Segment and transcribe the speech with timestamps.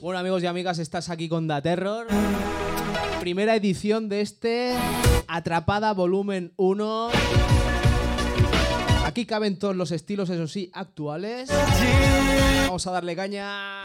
[0.00, 2.06] Bueno amigos y amigas, estás aquí con Da Terror.
[3.20, 4.74] Primera edición de este
[5.26, 7.10] Atrapada Volumen 1.
[9.04, 11.50] Aquí caben todos los estilos, eso sí, actuales.
[12.66, 13.82] Vamos a darle caña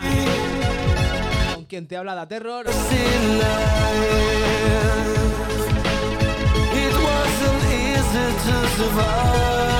[1.55, 2.65] con quien te habla Da Terror.
[2.67, 3.37] destiny.
[8.17, 9.76] They can do what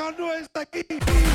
[0.00, 1.29] ya no está aquí.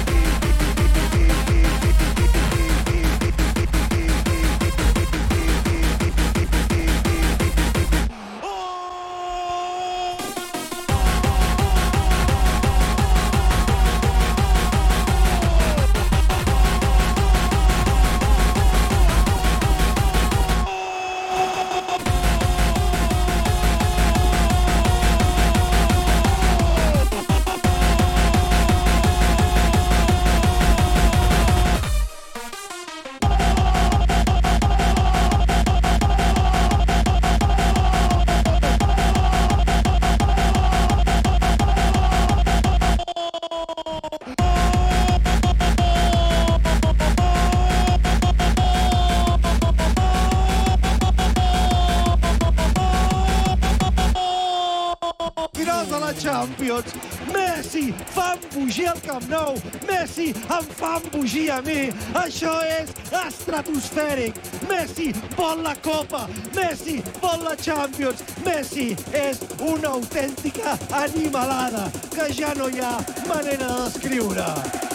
[60.59, 61.91] Em fa embogir a mi.
[62.21, 64.39] Això és estratosfèric.
[64.69, 66.25] Messi vol la Copa.
[66.55, 68.24] Messi vol la Champions.
[68.45, 72.97] Messi és una autèntica animalada que ja no hi ha
[73.27, 74.94] manera de descriure.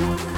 [0.00, 0.37] Lo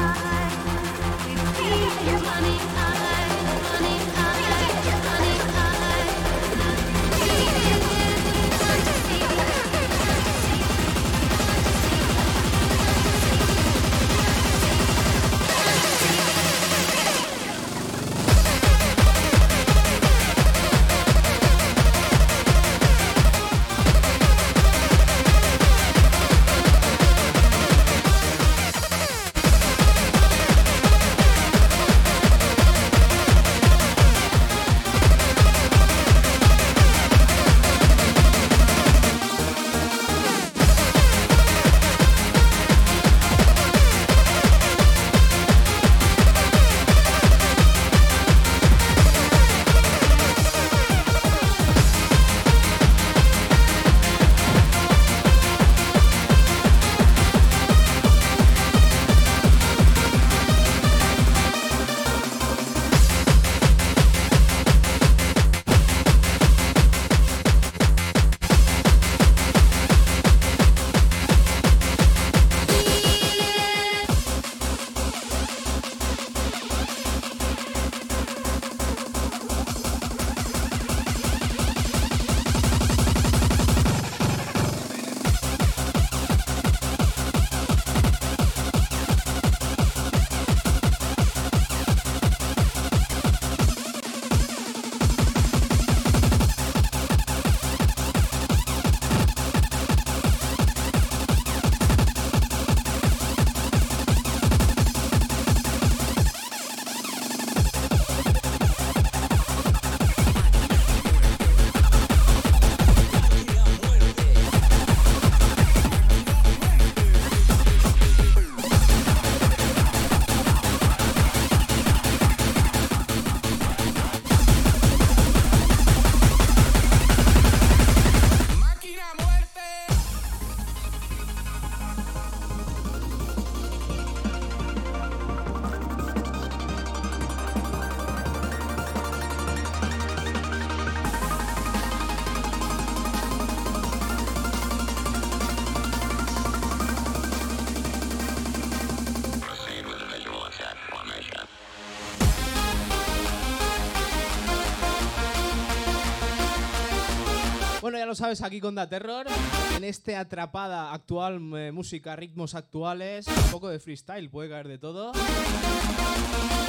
[158.20, 159.26] sabes aquí con Da Terror.
[159.74, 164.76] En este atrapada actual, eh, música, ritmos actuales, un poco de freestyle, puede caer de
[164.76, 165.12] todo.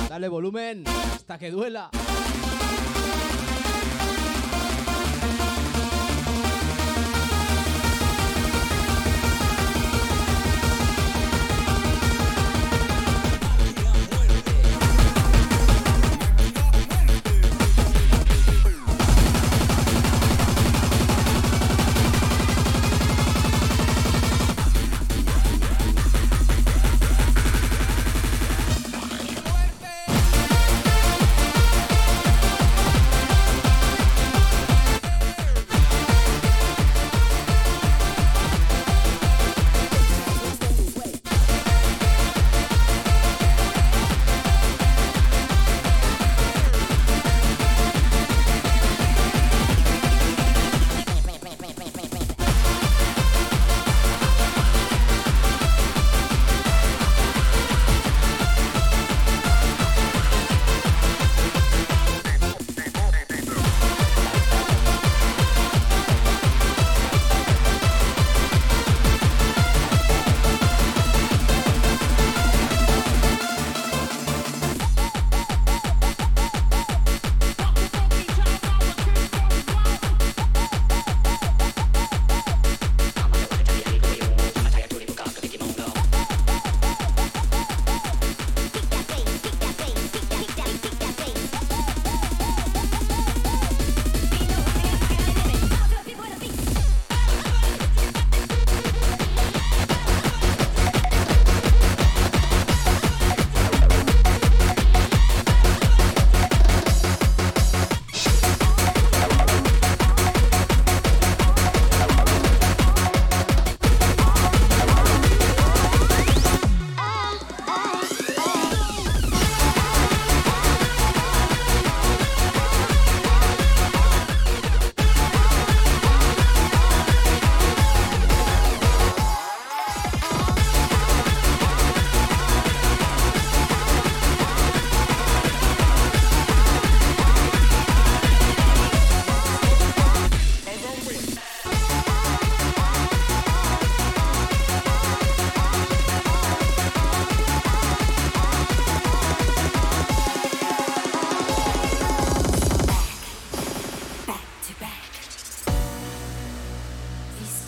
[0.07, 1.89] Dale volumen hasta que duela.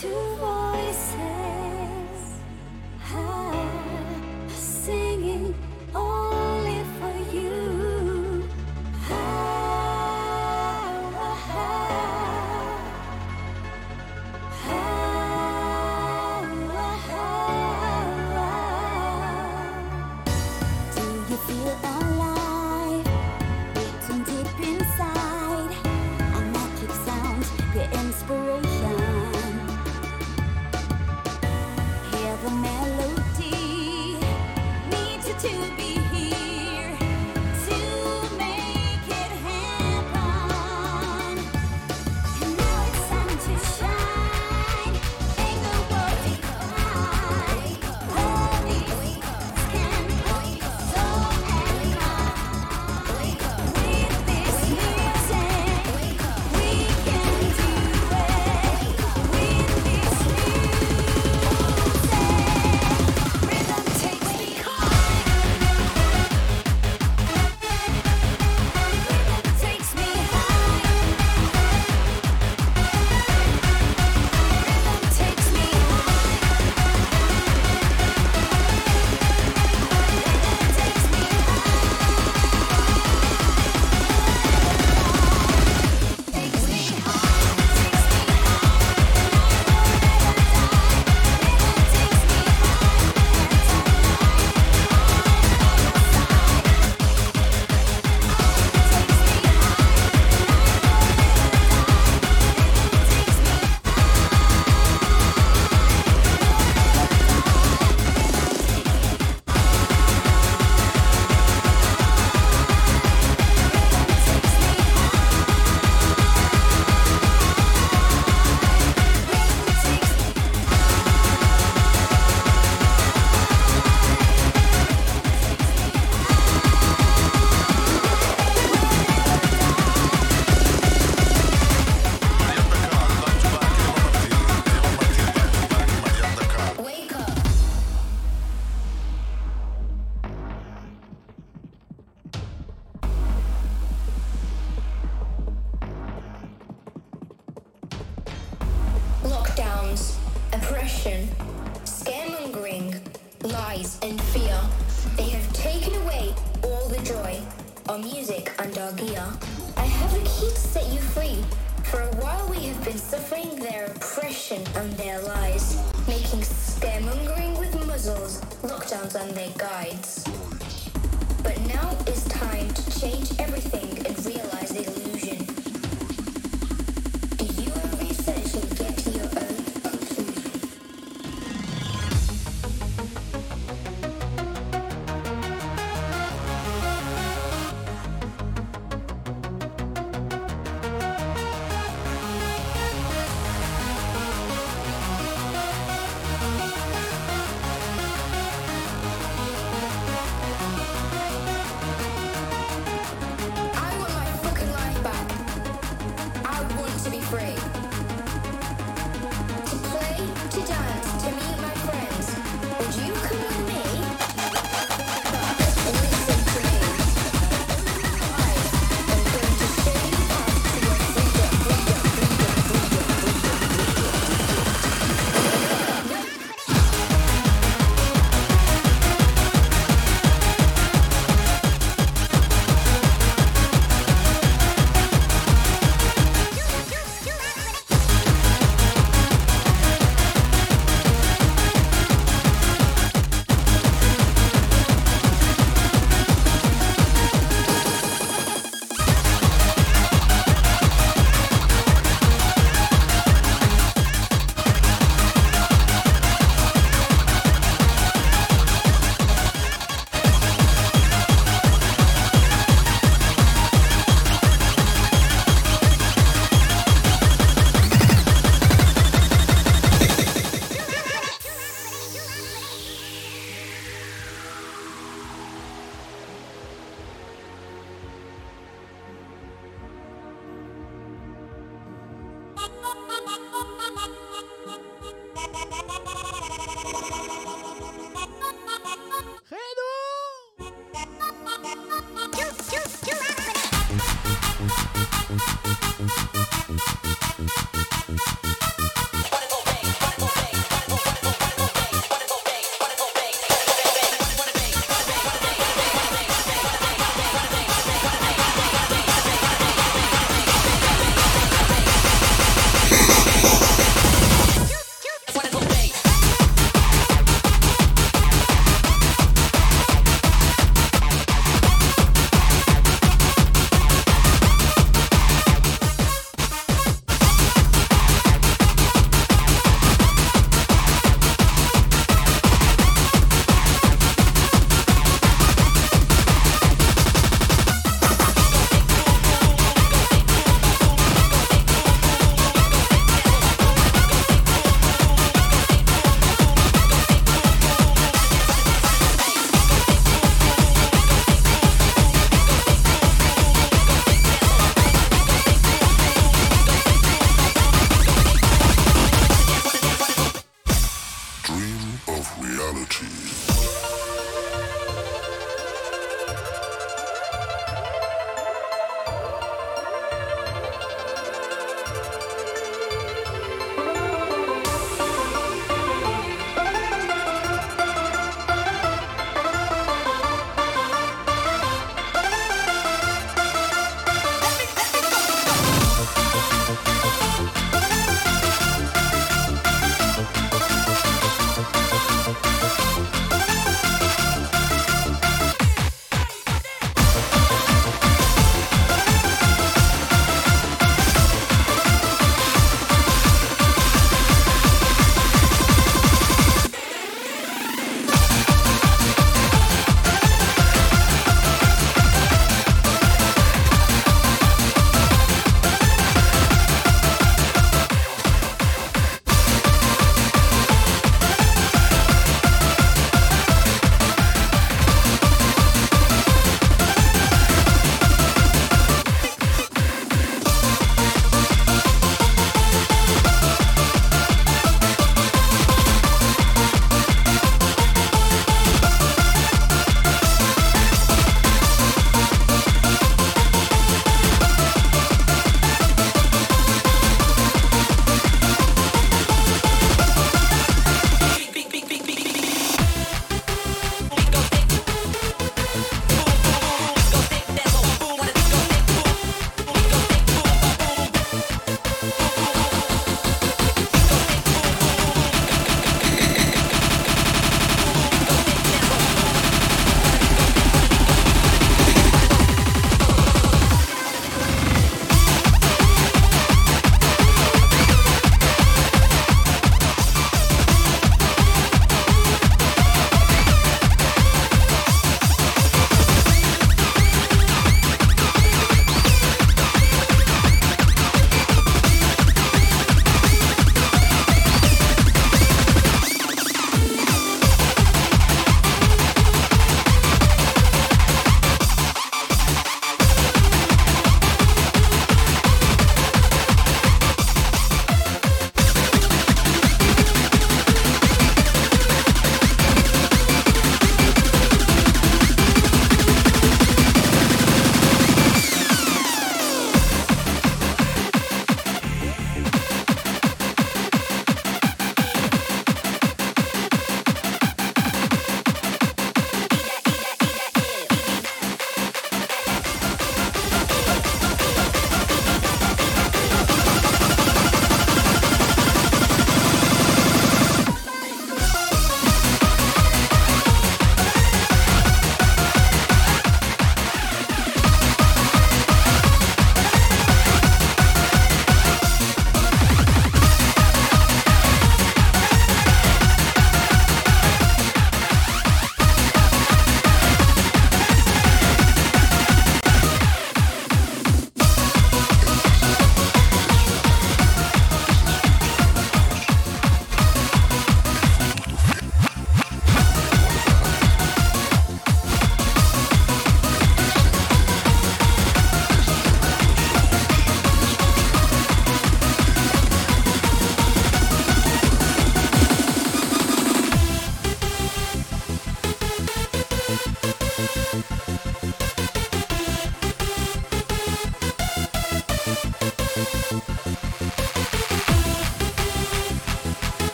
[0.00, 0.57] to fall.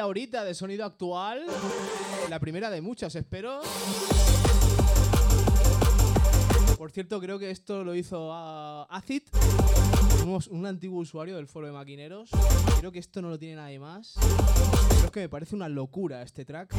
[0.00, 1.44] Media horita de sonido actual.
[2.30, 3.60] La primera de muchas, espero.
[6.78, 9.22] Por cierto, creo que esto lo hizo uh, Acid,
[10.50, 12.30] un antiguo usuario del foro de maquineros.
[12.78, 14.14] Creo que esto no lo tiene nadie más.
[15.00, 16.74] Creo que me parece una locura este track.